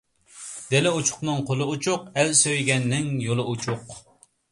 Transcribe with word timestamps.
دىلى 0.69 0.93
ئوچۇقنىڭ 0.99 1.43
قولى 1.49 1.67
ئوچۇق، 1.73 2.07
ئەل 2.21 2.33
سۆيگەننىڭ 2.39 3.13
يولى 3.27 3.47
ئوچۇق. 3.53 3.95